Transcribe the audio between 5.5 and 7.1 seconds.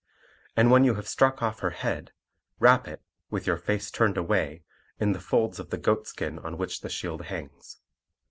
of the goatskin on which the